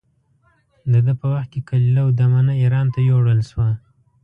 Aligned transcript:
د 0.91 0.93
ده 1.05 1.13
په 1.19 1.25
وخت 1.33 1.49
کې 1.53 1.61
کلیله 1.69 2.01
و 2.05 2.11
دمنه 2.19 2.53
اېران 2.61 2.87
ته 2.93 2.99
یووړل 3.09 3.41
شوه. 3.49 3.69